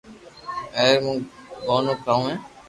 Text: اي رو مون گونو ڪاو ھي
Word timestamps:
اي 0.77 0.89
رو 0.93 0.99
مون 1.05 1.17
گونو 1.65 1.93
ڪاو 2.05 2.19
ھي 2.29 2.35